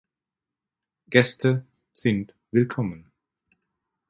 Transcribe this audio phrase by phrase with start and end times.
[1.11, 1.63] Gäste
[1.93, 3.11] sind willkommen.